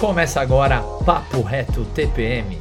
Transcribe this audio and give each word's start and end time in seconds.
Começa 0.00 0.40
agora 0.40 0.82
Papo 1.04 1.42
Reto 1.42 1.84
TPM. 1.84 2.58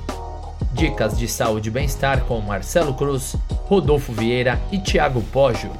Dicas 0.73 1.17
de 1.17 1.25
saúde 1.25 1.69
e 1.69 1.71
bem-estar 1.71 2.25
com 2.25 2.41
Marcelo 2.41 2.93
Cruz, 2.93 3.33
Rodolfo 3.63 4.11
Vieira 4.11 4.59
e 4.73 4.77
Thiago 4.77 5.21
Poggio. 5.21 5.71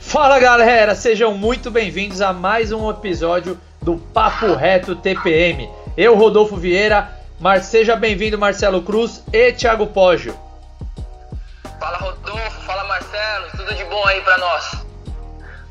Fala 0.00 0.38
galera, 0.38 0.94
sejam 0.94 1.34
muito 1.34 1.70
bem-vindos 1.70 2.22
a 2.22 2.32
mais 2.32 2.72
um 2.72 2.88
episódio 2.88 3.60
do 3.82 3.98
Papo 3.98 4.54
Reto 4.54 4.96
TPM. 4.96 5.68
Eu, 5.98 6.16
Rodolfo 6.16 6.56
Vieira, 6.56 7.12
Mar 7.38 7.60
seja 7.60 7.94
bem-vindo 7.94 8.38
Marcelo 8.38 8.80
Cruz 8.80 9.22
e 9.30 9.52
Thiago 9.52 9.88
Poggio. 9.88 10.34
Fala 11.78 11.98
Rodolfo, 11.98 12.62
fala 12.62 12.84
Marcelo, 12.84 13.50
tudo 13.54 13.74
de 13.74 13.84
bom 13.84 14.02
aí 14.06 14.22
para 14.22 14.38
nós? 14.38 14.82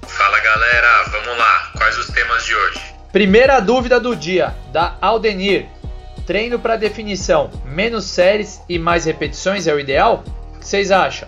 Fala 0.04 0.40
galera, 0.40 1.04
vamos 1.10 1.36
lá, 1.36 1.72
quais 1.76 1.98
os 1.98 2.06
temas 2.10 2.46
de 2.46 2.54
hoje? 2.54 2.97
Primeira 3.18 3.60
dúvida 3.60 4.00
do 4.00 4.16
dia, 4.16 4.56
da 4.72 4.96
Aldenir. 5.02 5.66
Treino 6.28 6.60
para 6.60 6.76
definição, 6.76 7.50
menos 7.66 8.06
séries 8.06 8.62
e 8.70 8.78
mais 8.78 9.06
repetições 9.06 9.66
é 9.66 9.74
o 9.74 9.80
ideal? 9.80 10.24
O 10.54 10.60
que 10.60 10.68
vocês 10.68 10.92
acham? 10.92 11.28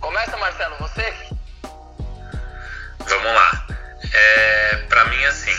Começa, 0.00 0.36
Marcelo, 0.36 0.74
você? 0.80 1.14
Vamos 3.06 3.32
lá. 3.32 3.66
É, 4.12 4.76
para 4.88 5.04
mim, 5.04 5.24
assim, 5.26 5.54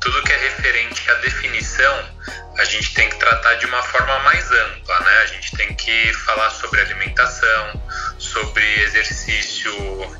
tudo 0.00 0.22
que 0.22 0.32
é 0.32 0.38
referente 0.38 1.10
à 1.10 1.14
definição, 1.16 2.04
a 2.58 2.64
gente 2.64 2.94
tem 2.94 3.10
que 3.10 3.16
tratar 3.16 3.56
de 3.56 3.66
uma 3.66 3.82
forma 3.82 4.20
mais 4.20 4.50
ampla, 4.50 5.00
né? 5.00 5.18
A 5.22 5.26
gente 5.26 5.54
tem 5.54 5.74
que 5.74 6.14
falar 6.24 6.48
sobre 6.48 6.80
alimentação, 6.80 7.82
sobre 8.16 8.64
exercício 8.84 9.70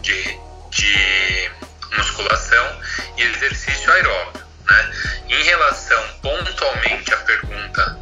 de, 0.03 0.39
de 0.69 1.51
musculação 1.97 2.81
e 3.17 3.23
exercício 3.23 3.93
aeróbio. 3.93 4.43
Né? 4.69 4.93
Em 5.29 5.43
relação 5.45 6.03
pontualmente 6.23 7.13
à 7.13 7.17
pergunta 7.19 7.99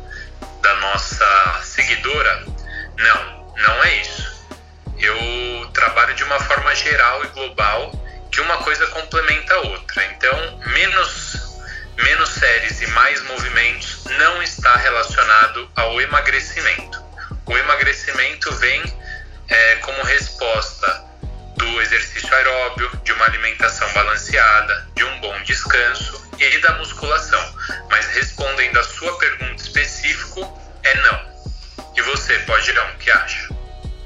da 0.62 0.74
nossa 0.76 1.60
seguidora, 1.62 2.44
não, 2.96 3.54
não 3.56 3.84
é 3.84 3.96
isso. 3.96 4.46
Eu 4.98 5.70
trabalho 5.72 6.14
de 6.14 6.24
uma 6.24 6.40
forma 6.40 6.74
geral 6.74 7.24
e 7.24 7.28
global 7.28 7.92
que 8.30 8.40
uma 8.40 8.58
coisa 8.58 8.86
complementa 8.88 9.54
a 9.54 9.60
outra. 9.60 10.04
Então, 10.06 10.60
menos, 10.66 11.58
menos 11.96 12.28
séries 12.30 12.80
e 12.82 12.86
mais 12.88 13.22
movimentos 13.22 14.04
não 14.18 14.42
está 14.42 14.76
relacionado 14.76 15.70
ao 15.76 16.00
emagrecimento. 16.00 17.02
O 17.46 17.56
emagrecimento 17.56 18.52
vem 18.56 18.82
é, 19.48 19.76
como 19.76 20.02
resposta 20.02 21.07
do 21.58 21.82
exercício 21.82 22.32
aeróbio, 22.34 22.90
de 23.04 23.12
uma 23.12 23.26
alimentação 23.26 23.92
balanceada, 23.92 24.88
de 24.94 25.04
um 25.04 25.20
bom 25.20 25.42
descanso 25.42 26.26
e 26.38 26.58
da 26.58 26.72
musculação. 26.76 27.54
Mas 27.90 28.06
respondendo 28.06 28.78
a 28.78 28.84
sua 28.84 29.18
pergunta 29.18 29.62
específico, 29.62 30.40
é 30.84 30.94
não. 30.94 31.20
E 31.96 32.02
você, 32.02 32.38
pode 32.40 32.72
não, 32.72 32.86
o 32.90 32.98
que 32.98 33.10
acha? 33.10 33.48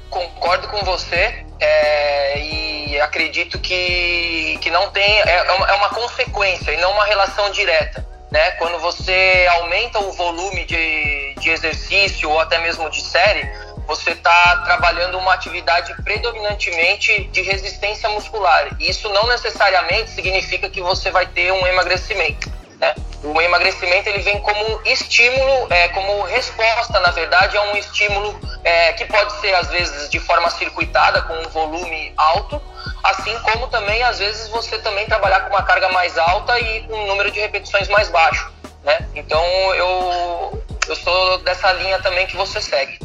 Concordo 0.09 0.67
com 0.67 0.83
você 0.83 1.45
é, 1.59 2.39
e 2.39 2.99
acredito 2.99 3.59
que, 3.59 4.57
que 4.61 4.69
não 4.69 4.89
tem. 4.91 5.21
É, 5.21 5.37
é 5.37 5.51
uma, 5.51 5.69
é 5.69 5.73
uma 5.73 5.89
consequência 5.89 6.71
e 6.71 6.77
não 6.77 6.91
uma 6.91 7.05
relação 7.05 7.51
direta. 7.51 8.05
Né? 8.31 8.51
Quando 8.51 8.79
você 8.79 9.47
aumenta 9.51 9.99
o 9.99 10.11
volume 10.13 10.65
de, 10.65 11.35
de 11.39 11.51
exercício 11.51 12.29
ou 12.31 12.39
até 12.39 12.57
mesmo 12.59 12.89
de 12.89 13.01
série, 13.01 13.47
você 13.87 14.11
está 14.11 14.57
trabalhando 14.65 15.17
uma 15.17 15.33
atividade 15.33 15.93
predominantemente 16.03 17.25
de 17.25 17.41
resistência 17.41 18.09
muscular. 18.09 18.69
Isso 18.79 19.09
não 19.09 19.27
necessariamente 19.27 20.11
significa 20.11 20.69
que 20.69 20.81
você 20.81 21.11
vai 21.11 21.25
ter 21.25 21.51
um 21.51 21.67
emagrecimento. 21.67 22.51
Né? 22.79 22.95
O 23.23 23.41
emagrecimento 23.41 24.09
ele 24.09 24.19
vem 24.19 24.39
como 24.41 24.81
estímulo, 24.85 25.67
é, 25.71 25.87
como 25.89 26.23
resposta, 26.23 26.99
na 26.99 27.11
verdade, 27.11 27.57
a 27.57 27.61
um 27.63 27.77
estímulo 27.77 28.39
é, 28.63 28.93
que 28.93 29.05
pode 29.05 29.33
ser 29.39 29.53
às 29.55 29.67
vezes 29.69 30.09
de 30.09 30.19
forma 30.19 30.49
circuitada 30.49 31.21
com 31.21 31.33
um 31.33 31.49
volume 31.49 32.13
alto, 32.17 32.61
assim 33.03 33.37
como 33.39 33.67
também 33.67 34.01
às 34.03 34.19
vezes 34.19 34.47
você 34.49 34.77
também 34.79 35.05
trabalhar 35.05 35.41
com 35.41 35.49
uma 35.49 35.63
carga 35.63 35.89
mais 35.89 36.17
alta 36.17 36.59
e 36.59 36.81
com 36.83 36.93
um 36.95 37.07
número 37.07 37.31
de 37.31 37.39
repetições 37.39 37.87
mais 37.89 38.09
baixo. 38.09 38.51
Né? 38.83 39.07
Então 39.15 39.43
eu, 39.75 40.63
eu 40.87 40.95
sou 40.95 41.37
dessa 41.39 41.71
linha 41.73 41.99
também 41.99 42.27
que 42.27 42.35
você 42.35 42.61
segue. 42.61 43.02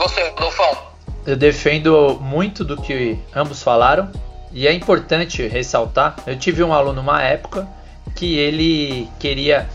Você, 0.00 0.30
Rodolfão? 0.30 0.78
Eu 1.26 1.36
defendo 1.36 2.18
muito 2.22 2.64
do 2.64 2.74
que 2.74 3.18
ambos 3.36 3.62
falaram 3.62 4.10
e 4.50 4.66
é 4.66 4.72
importante 4.72 5.46
ressaltar. 5.46 6.16
Eu 6.26 6.38
tive 6.38 6.64
um 6.64 6.72
aluno 6.72 7.02
numa 7.02 7.22
época 7.22 7.68
que 8.16 8.38
ele 8.38 9.06
queria 9.18 9.68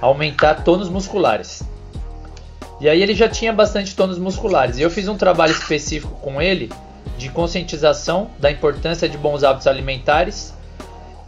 aumentar 0.00 0.64
tônus 0.64 0.88
musculares. 0.88 1.62
E 2.80 2.88
aí 2.88 3.00
ele 3.00 3.14
já 3.14 3.28
tinha 3.28 3.52
bastante 3.52 3.94
tônus 3.94 4.18
musculares. 4.18 4.78
E 4.78 4.82
eu 4.82 4.90
fiz 4.90 5.06
um 5.06 5.16
trabalho 5.16 5.52
específico 5.52 6.12
com 6.20 6.42
ele 6.42 6.68
de 7.16 7.28
conscientização 7.28 8.32
da 8.40 8.50
importância 8.50 9.08
de 9.08 9.16
bons 9.16 9.44
hábitos 9.44 9.68
alimentares. 9.68 10.52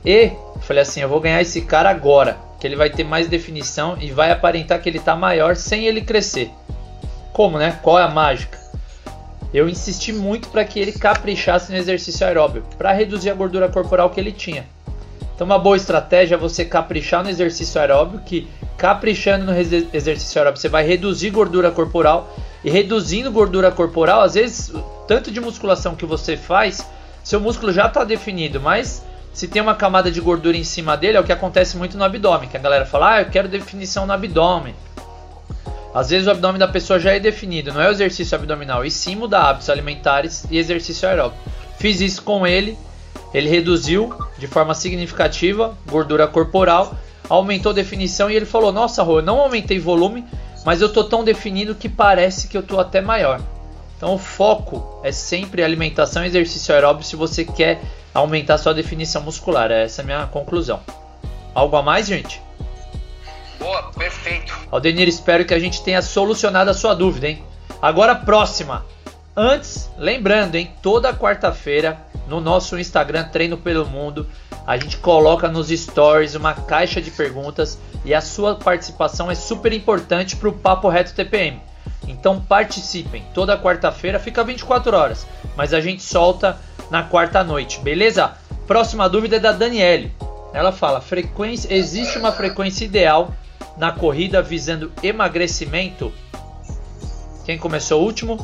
E 0.04 0.32
falei 0.62 0.82
assim, 0.82 1.00
eu 1.00 1.08
vou 1.08 1.20
ganhar 1.20 1.40
esse 1.40 1.60
cara 1.60 1.88
agora, 1.88 2.36
que 2.58 2.66
ele 2.66 2.74
vai 2.74 2.90
ter 2.90 3.04
mais 3.04 3.28
definição 3.28 3.96
e 4.00 4.10
vai 4.10 4.32
aparentar 4.32 4.82
que 4.82 4.88
ele 4.88 4.98
está 4.98 5.14
maior 5.14 5.54
sem 5.54 5.86
ele 5.86 6.00
crescer. 6.00 6.50
Como, 7.34 7.58
né? 7.58 7.80
Qual 7.82 7.98
é 7.98 8.02
a 8.04 8.08
mágica? 8.08 8.56
Eu 9.52 9.68
insisti 9.68 10.12
muito 10.12 10.48
para 10.50 10.64
que 10.64 10.78
ele 10.78 10.92
caprichasse 10.92 11.72
no 11.72 11.76
exercício 11.76 12.24
aeróbio, 12.24 12.62
para 12.78 12.92
reduzir 12.92 13.28
a 13.28 13.34
gordura 13.34 13.68
corporal 13.68 14.08
que 14.08 14.20
ele 14.20 14.30
tinha. 14.30 14.64
Então, 15.34 15.44
uma 15.44 15.58
boa 15.58 15.76
estratégia 15.76 16.36
é 16.36 16.38
você 16.38 16.64
caprichar 16.64 17.24
no 17.24 17.28
exercício 17.28 17.80
aeróbio, 17.80 18.20
que 18.20 18.48
caprichando 18.78 19.46
no 19.46 19.52
exercício 19.52 20.40
aeróbio 20.40 20.60
você 20.60 20.68
vai 20.68 20.86
reduzir 20.86 21.30
gordura 21.30 21.72
corporal 21.72 22.32
e 22.62 22.70
reduzindo 22.70 23.32
gordura 23.32 23.72
corporal, 23.72 24.20
às 24.20 24.34
vezes, 24.34 24.72
tanto 25.08 25.32
de 25.32 25.40
musculação 25.40 25.96
que 25.96 26.06
você 26.06 26.36
faz, 26.36 26.86
seu 27.24 27.40
músculo 27.40 27.72
já 27.72 27.86
está 27.86 28.04
definido, 28.04 28.60
mas 28.60 29.04
se 29.32 29.48
tem 29.48 29.60
uma 29.60 29.74
camada 29.74 30.08
de 30.08 30.20
gordura 30.20 30.56
em 30.56 30.62
cima 30.62 30.96
dele, 30.96 31.16
é 31.16 31.20
o 31.20 31.24
que 31.24 31.32
acontece 31.32 31.76
muito 31.76 31.98
no 31.98 32.04
abdômen, 32.04 32.48
que 32.48 32.56
a 32.56 32.60
galera 32.60 32.86
fala: 32.86 33.14
"Ah, 33.14 33.22
eu 33.22 33.26
quero 33.26 33.48
definição 33.48 34.06
no 34.06 34.12
abdômen". 34.12 34.72
Às 35.94 36.10
vezes 36.10 36.26
o 36.26 36.30
abdômen 36.32 36.58
da 36.58 36.66
pessoa 36.66 36.98
já 36.98 37.12
é 37.14 37.20
definido, 37.20 37.72
não 37.72 37.80
é 37.80 37.88
o 37.88 37.92
exercício 37.92 38.34
abdominal, 38.34 38.84
e 38.84 38.90
sim 38.90 39.14
mudar 39.14 39.42
hábitos 39.42 39.70
alimentares 39.70 40.44
e 40.50 40.58
exercício 40.58 41.08
aeróbico. 41.08 41.40
Fiz 41.78 42.00
isso 42.00 42.22
com 42.22 42.44
ele, 42.44 42.76
ele 43.32 43.48
reduziu 43.48 44.12
de 44.36 44.48
forma 44.48 44.74
significativa 44.74 45.76
gordura 45.88 46.26
corporal, 46.26 46.96
aumentou 47.28 47.72
definição 47.72 48.28
e 48.28 48.34
ele 48.34 48.44
falou: 48.44 48.72
Nossa, 48.72 49.04
Rô, 49.04 49.20
eu 49.20 49.24
não 49.24 49.38
aumentei 49.38 49.78
volume, 49.78 50.24
mas 50.64 50.80
eu 50.80 50.92
tô 50.92 51.04
tão 51.04 51.22
definido 51.22 51.76
que 51.76 51.88
parece 51.88 52.48
que 52.48 52.56
eu 52.56 52.62
tô 52.62 52.80
até 52.80 53.00
maior. 53.00 53.40
Então 53.96 54.14
o 54.14 54.18
foco 54.18 55.00
é 55.04 55.12
sempre 55.12 55.62
alimentação 55.62 56.24
e 56.24 56.26
exercício 56.26 56.74
aeróbico 56.74 57.06
se 57.06 57.14
você 57.14 57.44
quer 57.44 57.80
aumentar 58.12 58.58
sua 58.58 58.74
definição 58.74 59.22
muscular. 59.22 59.70
Essa 59.70 60.00
é 60.00 60.02
a 60.02 60.06
minha 60.06 60.26
conclusão. 60.26 60.80
Algo 61.54 61.76
a 61.76 61.82
mais, 61.82 62.06
gente? 62.06 62.43
Boa, 63.58 63.82
perfeito. 63.92 64.52
Aldenir, 64.70 65.08
espero 65.08 65.44
que 65.44 65.54
a 65.54 65.58
gente 65.58 65.82
tenha 65.82 66.02
solucionado 66.02 66.70
a 66.70 66.74
sua 66.74 66.94
dúvida, 66.94 67.28
hein? 67.28 67.42
Agora, 67.80 68.14
próxima. 68.14 68.84
Antes, 69.36 69.90
lembrando, 69.98 70.54
hein? 70.54 70.70
Toda 70.80 71.12
quarta-feira 71.12 71.98
no 72.28 72.40
nosso 72.40 72.78
Instagram 72.78 73.24
Treino 73.24 73.56
pelo 73.56 73.86
Mundo, 73.86 74.26
a 74.66 74.76
gente 74.76 74.96
coloca 74.96 75.48
nos 75.48 75.68
stories 75.68 76.34
uma 76.34 76.54
caixa 76.54 77.00
de 77.00 77.10
perguntas 77.10 77.78
e 78.04 78.14
a 78.14 78.20
sua 78.20 78.54
participação 78.54 79.30
é 79.30 79.34
super 79.34 79.72
importante 79.72 80.36
para 80.36 80.48
o 80.48 80.52
Papo 80.52 80.88
Reto 80.88 81.14
TPM. 81.14 81.60
Então 82.06 82.40
participem. 82.40 83.24
Toda 83.34 83.58
quarta-feira 83.58 84.18
fica 84.18 84.44
24 84.44 84.96
horas, 84.96 85.26
mas 85.56 85.74
a 85.74 85.80
gente 85.80 86.02
solta 86.02 86.58
na 86.90 87.02
quarta 87.02 87.42
noite, 87.42 87.80
beleza? 87.80 88.32
Próxima 88.66 89.08
dúvida 89.08 89.36
é 89.36 89.40
da 89.40 89.52
Daniele. 89.52 90.12
Ela 90.52 90.72
fala: 90.72 91.00
frequência, 91.00 91.74
existe 91.74 92.18
uma 92.18 92.32
frequência 92.32 92.84
ideal 92.84 93.34
na 93.76 93.92
corrida 93.92 94.40
visando 94.42 94.92
emagrecimento? 95.02 96.12
Quem 97.44 97.58
começou 97.58 98.00
o 98.00 98.04
último? 98.04 98.36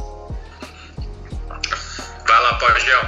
Vai 2.27 2.43
lá, 2.43 2.55
Pajel. 2.55 3.01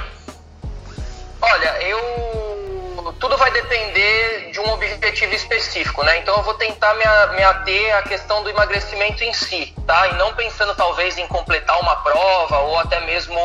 Olha, 1.41 1.81
eu. 1.83 3.13
Tudo 3.19 3.37
vai 3.37 3.51
depender 3.51 4.51
de 4.51 4.59
um 4.59 4.69
objetivo 4.73 5.33
específico, 5.33 6.03
né? 6.03 6.19
Então 6.19 6.35
eu 6.35 6.43
vou 6.43 6.55
tentar 6.55 6.93
me, 6.95 7.05
me 7.37 7.43
ater 7.43 7.95
à 7.97 8.01
questão 8.01 8.43
do 8.43 8.49
emagrecimento 8.49 9.23
em 9.23 9.33
si, 9.33 9.73
tá? 9.87 10.07
E 10.09 10.15
não 10.15 10.33
pensando 10.33 10.75
talvez 10.75 11.17
em 11.17 11.25
completar 11.27 11.79
uma 11.79 11.95
prova 11.97 12.59
ou 12.59 12.79
até 12.79 12.99
mesmo 13.05 13.37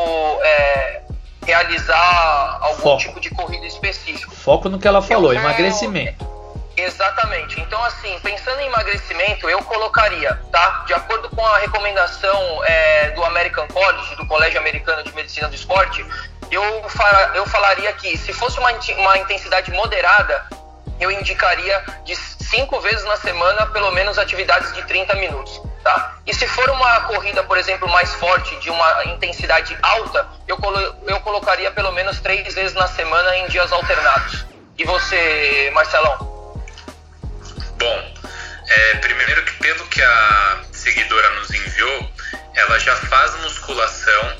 é, 0.43 1.03
realizar 1.47 2.59
algum 2.61 2.83
Foco. 2.83 2.99
tipo 2.99 3.21
de 3.21 3.31
corrida 3.31 3.67
específico. 3.67 4.35
Foco 4.35 4.69
no 4.69 4.81
que 4.81 4.89
ela 4.89 5.01
falou, 5.01 5.33
Eu 5.33 5.39
vou- 5.41 5.49
emagrecimento. 5.49 6.27
Exatamente. 6.79 7.61
Então, 7.61 7.83
assim, 7.85 8.17
pensando 8.21 8.61
em 8.61 8.67
emagrecimento, 8.67 9.51
eu 9.51 9.63
colocaria, 9.65 10.41
tá? 10.53 10.85
De 10.87 10.95
acordo 10.95 11.29
com 11.31 11.45
a 11.45 11.59
recomendação 11.59 12.65
é, 12.65 13.11
do 13.11 13.25
American 13.25 13.67
College, 13.67 14.15
do 14.15 14.27
Colégio 14.27 14.61
Americano 14.61 15.03
de 15.03 15.13
Medicina 15.13 15.49
do 15.49 15.55
Esporte, 15.57 16.07
eu, 16.51 16.63
eu 17.35 17.47
falaria 17.47 17.93
que 17.95 18.17
se 18.17 18.33
fosse 18.33 18.59
uma, 18.61 18.71
uma 18.71 19.19
intensidade 19.19 19.71
moderada, 19.73 20.47
eu 21.01 21.11
indicaria 21.11 21.83
de 22.05 22.15
cinco 22.15 22.81
vezes 22.81 23.05
na 23.05 23.17
semana, 23.17 23.67
pelo 23.67 23.91
menos 23.91 24.17
atividades 24.17 24.73
de 24.73 24.83
30 24.85 25.15
minutos. 25.17 25.61
Tá? 25.83 26.17
E 26.27 26.35
se 26.35 26.47
for 26.47 26.69
uma 26.71 27.01
corrida, 27.03 27.43
por 27.43 27.59
exemplo, 27.59 27.89
mais 27.89 28.15
forte, 28.15 28.55
de 28.57 28.71
uma 28.71 29.05
intensidade 29.07 29.77
alta, 29.83 30.27
eu, 30.47 30.57
colo 30.57 30.79
eu 31.07 31.21
colocaria 31.21 31.71
pelo 31.73 31.93
menos 31.93 32.21
três 32.21 32.55
vezes 32.55 32.75
na 32.75 32.87
semana 32.87 33.37
em 33.37 33.49
dias 33.49 33.73
alternados. 33.73 34.47
E 34.77 34.85
você, 34.85 35.71
Marcelão? 35.75 36.38
Já 42.89 42.97
faz 42.97 43.37
musculação 43.43 44.37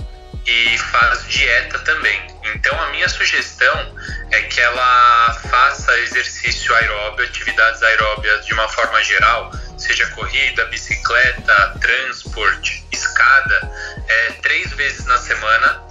e 0.47 0.79
faz 0.79 1.23
dieta 1.29 1.79
também. 1.81 2.19
Então 2.55 2.83
a 2.83 2.87
minha 2.93 3.07
sugestão 3.07 3.95
é 4.31 4.41
que 4.41 4.59
ela 4.59 5.39
faça 5.51 5.99
exercício 5.99 6.75
aeróbio, 6.75 7.27
atividades 7.27 7.83
aeróbias 7.83 8.47
de 8.47 8.55
uma 8.55 8.67
forma 8.71 9.05
geral, 9.05 9.53
seja 9.77 10.07
corrida, 10.13 10.65
bicicleta, 10.65 11.77
transporte, 11.79 12.87
escada, 12.91 13.71
é, 14.09 14.33
três 14.41 14.73
vezes 14.73 15.05
na 15.05 15.19
semana 15.19 15.83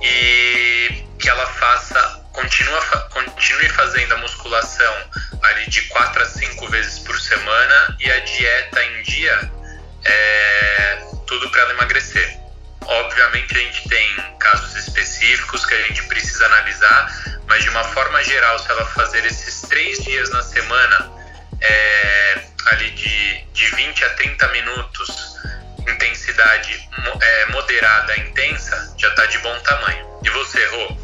e 0.00 1.04
que 1.18 1.28
ela 1.28 1.44
faça, 1.44 2.24
continua, 2.32 2.80
continue 3.10 3.68
fazendo 3.68 4.14
a 4.14 4.16
musculação 4.16 4.94
ali 5.42 5.68
de 5.68 5.82
quatro 5.88 6.22
a 6.22 6.24
cinco 6.24 6.66
vezes 6.68 7.00
por 7.00 7.20
semana 7.20 7.94
e 8.00 8.10
a 8.10 8.20
dieta 8.20 8.84
em 8.84 9.02
dia, 9.02 9.50
é, 10.02 10.89
tudo 11.30 11.48
para 11.48 11.60
ela 11.62 11.72
emagrecer. 11.74 12.38
Obviamente 12.82 13.54
a 13.56 13.58
gente 13.58 13.88
tem 13.88 14.16
casos 14.40 14.74
específicos 14.74 15.64
que 15.64 15.74
a 15.74 15.82
gente 15.82 16.02
precisa 16.08 16.44
analisar, 16.46 17.40
mas 17.46 17.62
de 17.62 17.70
uma 17.70 17.84
forma 17.84 18.22
geral, 18.24 18.58
se 18.58 18.68
ela 18.68 18.84
fazer 18.86 19.24
esses 19.24 19.62
três 19.62 20.02
dias 20.02 20.28
na 20.30 20.42
semana, 20.42 21.08
é, 21.60 22.42
ali 22.72 22.90
de, 22.90 23.44
de 23.52 23.76
20 23.76 24.04
a 24.04 24.10
30 24.14 24.48
minutos, 24.48 25.36
intensidade 25.88 26.88
é, 27.20 27.46
moderada, 27.52 28.16
intensa, 28.18 28.94
já 28.98 29.08
está 29.08 29.24
de 29.26 29.38
bom 29.38 29.56
tamanho. 29.60 30.06
E 30.24 30.30
você, 30.30 30.66
Rô? 30.66 30.96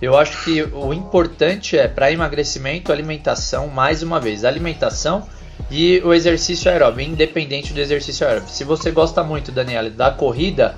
Eu 0.00 0.16
acho 0.16 0.42
que 0.44 0.62
o 0.62 0.94
importante 0.94 1.76
é 1.78 1.86
para 1.86 2.10
emagrecimento, 2.10 2.90
alimentação, 2.90 3.68
mais 3.68 4.02
uma 4.02 4.18
vez, 4.18 4.44
alimentação 4.44 5.28
e 5.72 6.02
o 6.04 6.12
exercício 6.12 6.70
aeróbio, 6.70 7.02
independente 7.02 7.72
do 7.72 7.80
exercício 7.80 8.26
aeróbio. 8.26 8.50
Se 8.50 8.62
você 8.62 8.90
gosta 8.90 9.24
muito, 9.24 9.50
Daniela, 9.50 9.88
da 9.88 10.10
corrida, 10.10 10.76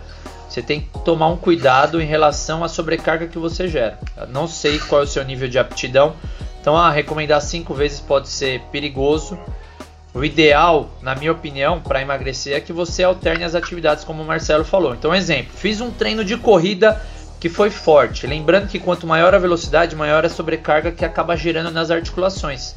você 0.48 0.62
tem 0.62 0.82
que 0.82 0.98
tomar 1.00 1.26
um 1.26 1.36
cuidado 1.36 2.00
em 2.00 2.06
relação 2.06 2.62
à 2.62 2.68
sobrecarga 2.68 3.26
que 3.26 3.36
você 3.36 3.66
gera. 3.66 3.98
Eu 4.16 4.28
não 4.28 4.46
sei 4.46 4.78
qual 4.78 5.00
é 5.00 5.04
o 5.04 5.08
seu 5.08 5.24
nível 5.24 5.48
de 5.48 5.58
aptidão, 5.58 6.14
então 6.60 6.76
a 6.76 6.92
recomendar 6.92 7.42
cinco 7.42 7.74
vezes 7.74 7.98
pode 7.98 8.28
ser 8.28 8.60
perigoso. 8.70 9.36
O 10.14 10.24
ideal, 10.24 10.88
na 11.02 11.16
minha 11.16 11.32
opinião, 11.32 11.80
para 11.80 12.00
emagrecer 12.00 12.56
é 12.56 12.60
que 12.60 12.72
você 12.72 13.02
alterne 13.02 13.42
as 13.42 13.56
atividades, 13.56 14.04
como 14.04 14.22
o 14.22 14.24
Marcelo 14.24 14.64
falou. 14.64 14.94
Então, 14.94 15.12
exemplo, 15.12 15.52
fiz 15.56 15.80
um 15.80 15.90
treino 15.90 16.24
de 16.24 16.36
corrida 16.36 17.02
que 17.40 17.48
foi 17.48 17.68
forte. 17.68 18.28
Lembrando 18.28 18.68
que 18.68 18.78
quanto 18.78 19.08
maior 19.08 19.34
a 19.34 19.40
velocidade, 19.40 19.96
maior 19.96 20.24
a 20.24 20.28
sobrecarga 20.28 20.92
que 20.92 21.04
acaba 21.04 21.36
gerando 21.36 21.72
nas 21.72 21.90
articulações. 21.90 22.76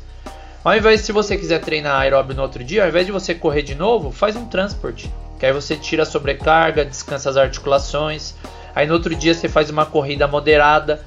Ao 0.64 0.76
invés, 0.76 1.02
se 1.02 1.12
você 1.12 1.38
quiser 1.38 1.60
treinar 1.62 2.02
aeróbio 2.02 2.36
no 2.36 2.42
outro 2.42 2.64
dia, 2.64 2.84
ao 2.84 2.90
invés 2.90 3.06
de 3.06 3.12
você 3.12 3.34
correr 3.34 3.62
de 3.62 3.76
novo, 3.76 4.12
faz 4.12 4.36
um 4.36 4.46
transporte. 4.46 5.12
Que 5.40 5.46
aí 5.46 5.54
você 5.54 5.76
tira 5.76 6.04
a 6.04 6.06
sobrecarga, 6.06 6.84
descansa 6.84 7.30
as 7.30 7.38
articulações. 7.38 8.34
Aí 8.76 8.88
no 8.88 8.94
outro 8.94 9.16
dia 9.16 9.34
você 9.34 9.48
faz 9.48 9.70
uma 9.70 9.86
corrida 9.86 10.28
moderada. 10.28 11.06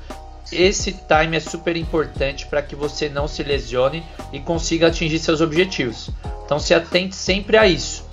Esse 0.52 0.93
time 0.93 1.37
é 1.37 1.41
super 1.41 1.76
importante 1.76 2.47
para 2.47 2.62
que 2.62 2.75
você 2.75 3.08
não 3.08 3.29
se 3.29 3.43
lesione 3.43 4.05
e 4.32 4.41
consiga 4.41 4.87
atingir 4.87 5.19
seus 5.19 5.41
objetivos. 5.41 6.11
Então 6.44 6.58
se 6.58 6.75
atente 6.75 7.14
sempre 7.14 7.56
a 7.56 7.67
isso. 7.67 8.08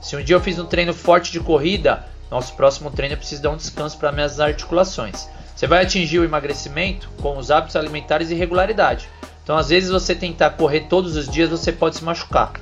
Se 0.00 0.16
um 0.16 0.22
dia 0.22 0.36
eu 0.36 0.40
fiz 0.40 0.58
um 0.58 0.66
treino 0.66 0.94
forte 0.94 1.32
de 1.32 1.40
corrida, 1.40 2.04
nosso 2.30 2.54
próximo 2.54 2.90
treino 2.90 3.14
eu 3.14 3.18
preciso 3.18 3.42
dar 3.42 3.50
um 3.50 3.56
descanso 3.56 3.98
para 3.98 4.12
minhas 4.12 4.38
articulações. 4.38 5.28
Você 5.54 5.66
vai 5.66 5.82
atingir 5.82 6.18
o 6.18 6.24
emagrecimento 6.24 7.10
com 7.20 7.36
os 7.36 7.50
hábitos 7.50 7.76
alimentares 7.76 8.30
e 8.30 8.34
regularidade. 8.34 9.08
Então, 9.50 9.58
às 9.58 9.68
vezes, 9.68 9.90
você 9.90 10.14
tentar 10.14 10.50
correr 10.50 10.82
todos 10.82 11.16
os 11.16 11.28
dias, 11.28 11.50
você 11.50 11.72
pode 11.72 11.96
se 11.96 12.04
machucar. 12.04 12.52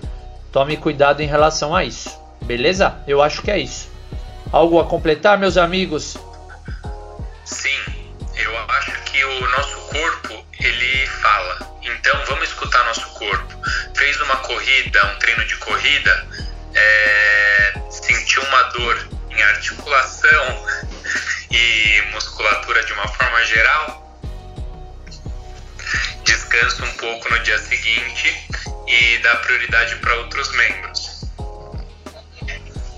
Tome 0.50 0.74
cuidado 0.74 1.20
em 1.20 1.26
relação 1.26 1.76
a 1.76 1.84
isso. 1.84 2.18
Beleza? 2.40 2.96
Eu 3.06 3.20
acho 3.20 3.42
que 3.42 3.50
é 3.50 3.58
isso. 3.58 3.90
Algo 4.50 4.80
a 4.80 4.86
completar, 4.86 5.36
meus 5.36 5.58
amigos? 5.58 6.16
Sim, 7.44 7.78
eu 8.34 8.58
acho 8.70 8.92
que 9.02 9.22
o 9.22 9.50
nosso 9.50 9.76
corpo 9.80 10.46
ele 10.58 11.06
fala. 11.08 11.78
Então 11.82 12.24
vamos 12.26 12.48
escutar 12.48 12.82
nosso 12.86 13.06
corpo. 13.18 13.54
Fez 13.94 14.18
uma 14.22 14.36
corrida, 14.36 15.12
um 15.14 15.18
treino 15.18 15.44
de 15.44 15.56
corrida, 15.56 16.26
é, 16.74 17.82
sentiu 17.90 18.42
uma 18.44 18.62
dor 18.62 19.08
em 19.28 19.42
articulação 19.42 20.66
e 21.52 22.02
musculatura 22.14 22.82
de 22.82 22.94
uma 22.94 23.08
forma 23.08 23.44
geral, 23.44 24.07
descansa 26.28 26.84
um 26.84 26.92
pouco 26.92 27.30
no 27.30 27.38
dia 27.40 27.58
seguinte 27.58 28.48
e 28.86 29.18
dá 29.18 29.36
prioridade 29.36 29.96
para 29.96 30.14
outros 30.16 30.52
membros. 30.52 31.24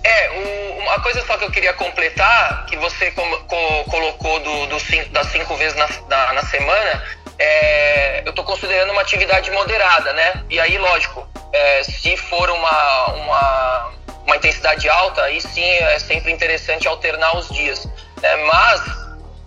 É, 0.02 0.30
o, 0.30 0.78
uma 0.80 1.00
coisa 1.00 1.24
só 1.24 1.36
que 1.38 1.44
eu 1.44 1.50
queria 1.50 1.72
completar, 1.74 2.66
que 2.66 2.76
você 2.76 3.12
co 3.12 3.22
co 3.44 3.84
colocou 3.84 4.40
do, 4.40 4.66
do 4.66 4.80
cinco, 4.80 5.08
das 5.10 5.28
cinco 5.28 5.56
vezes 5.56 5.76
na, 5.78 5.88
na, 6.08 6.32
na 6.32 6.42
semana, 6.42 7.04
é, 7.38 8.22
eu 8.24 8.30
estou 8.30 8.44
considerando 8.44 8.90
uma 8.90 9.02
atividade 9.02 9.48
moderada, 9.52 10.12
né? 10.12 10.44
E 10.50 10.58
aí, 10.58 10.76
lógico, 10.76 11.28
é, 11.52 11.84
se 11.84 12.16
for 12.16 12.50
uma, 12.50 13.06
uma, 13.12 13.92
uma, 14.26 14.36
intensidade 14.36 14.88
alta, 14.88 15.22
aí 15.22 15.40
sim 15.40 15.62
é 15.62 15.98
sempre 16.00 16.32
interessante 16.32 16.88
alternar 16.88 17.36
os 17.36 17.48
dias. 17.48 17.86
Né? 18.20 18.36
Mas 18.36 19.00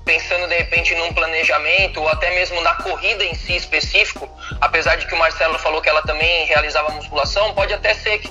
pensando 0.06 0.48
de 0.48 0.56
repente 0.56 0.94
num 0.96 1.14
planejamento 1.14 2.02
ou 2.02 2.08
até 2.10 2.34
mesmo 2.36 2.62
na 2.62 2.76
corrida 2.76 3.24
em 3.24 3.34
si 3.34 3.56
específico, 3.56 4.30
apesar 4.60 4.96
de 4.96 5.08
que 5.08 5.14
o 5.14 5.18
Marcelo 5.18 5.58
falou 5.60 5.82
que 5.82 5.90
ela 5.90 6.02
também 6.02 6.46
realizava 6.46 6.92
musculação, 6.92 7.54
pode 7.54 7.74
até 7.74 7.94
ser 7.94 8.20
que 8.20 8.30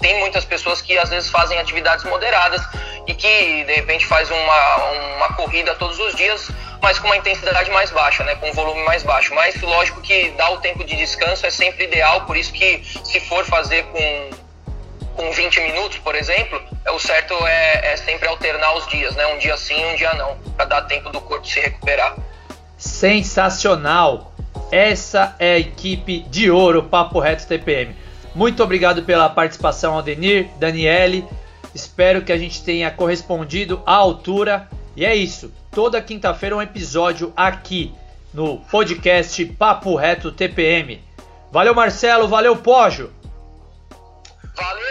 tem 0.00 0.18
muitas 0.20 0.44
pessoas 0.44 0.80
que 0.80 0.96
às 0.98 1.10
vezes 1.10 1.30
fazem 1.30 1.58
atividades 1.58 2.04
moderadas 2.04 2.62
e 3.06 3.14
que 3.14 3.64
de 3.64 3.74
repente 3.74 4.06
faz 4.06 4.30
uma, 4.30 4.76
uma 5.16 5.32
corrida 5.34 5.74
todos 5.74 5.98
os 5.98 6.14
dias, 6.14 6.50
mas 6.80 6.98
com 6.98 7.06
uma 7.06 7.16
intensidade 7.16 7.70
mais 7.70 7.90
baixa, 7.90 8.24
né, 8.24 8.34
com 8.36 8.48
um 8.48 8.52
volume 8.52 8.82
mais 8.84 9.02
baixo. 9.02 9.34
Mas 9.34 9.60
lógico 9.60 10.00
que 10.00 10.30
dar 10.30 10.50
o 10.50 10.58
tempo 10.58 10.84
de 10.84 10.96
descanso 10.96 11.44
é 11.46 11.50
sempre 11.50 11.84
ideal, 11.84 12.24
por 12.26 12.36
isso 12.36 12.52
que 12.52 12.82
se 13.04 13.20
for 13.20 13.44
fazer 13.44 13.84
com 13.86 14.30
com 15.20 15.30
20 15.32 15.60
minutos, 15.60 15.98
por 15.98 16.14
exemplo, 16.14 16.58
o 16.94 16.98
certo 16.98 17.34
é, 17.46 17.92
é 17.92 17.96
sempre 17.98 18.26
alternar 18.26 18.74
os 18.78 18.88
dias, 18.88 19.14
né? 19.14 19.26
Um 19.26 19.36
dia 19.38 19.54
sim, 19.58 19.84
um 19.92 19.94
dia 19.94 20.14
não, 20.14 20.38
para 20.56 20.64
dar 20.64 20.82
tempo 20.82 21.10
do 21.10 21.20
corpo 21.20 21.46
se 21.46 21.60
recuperar. 21.60 22.16
Sensacional! 22.78 24.32
Essa 24.72 25.36
é 25.38 25.54
a 25.54 25.58
equipe 25.58 26.20
de 26.20 26.50
ouro 26.50 26.84
Papo 26.84 27.20
Reto 27.20 27.46
TPM. 27.46 27.94
Muito 28.34 28.62
obrigado 28.62 29.02
pela 29.02 29.28
participação, 29.28 29.94
Aldenir, 29.94 30.48
Daniele. 30.56 31.26
Espero 31.74 32.22
que 32.22 32.32
a 32.32 32.38
gente 32.38 32.64
tenha 32.64 32.90
correspondido 32.90 33.82
à 33.84 33.94
altura. 33.96 34.68
E 34.96 35.04
é 35.04 35.14
isso. 35.14 35.52
Toda 35.70 36.00
quinta-feira 36.00 36.56
um 36.56 36.62
episódio 36.62 37.32
aqui 37.36 37.92
no 38.32 38.58
podcast 38.58 39.44
Papo 39.44 39.96
Reto 39.96 40.32
TPM. 40.32 41.02
Valeu, 41.52 41.74
Marcelo. 41.74 42.26
Valeu, 42.26 42.56
Pógio. 42.56 43.12
Valeu! 44.56 44.89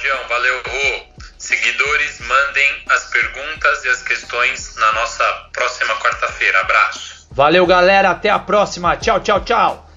Pojão. 0.00 0.28
Valeu, 0.28 0.62
Rô. 0.66 1.00
Seguidores, 1.38 2.20
mandem 2.20 2.84
as 2.90 3.04
perguntas 3.10 3.84
e 3.84 3.88
as 3.88 4.02
questões 4.02 4.76
na 4.76 4.92
nossa 4.92 5.24
próxima 5.52 5.94
quarta-feira. 5.96 6.60
Abraço. 6.60 7.28
Valeu, 7.30 7.66
galera. 7.66 8.10
Até 8.10 8.30
a 8.30 8.38
próxima. 8.38 8.96
Tchau, 8.96 9.20
tchau, 9.20 9.40
tchau. 9.40 9.89